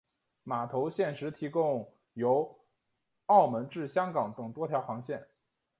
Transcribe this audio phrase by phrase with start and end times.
[0.41, 2.57] 码头现时提供由
[3.27, 5.27] 澳门至香港等多条航线。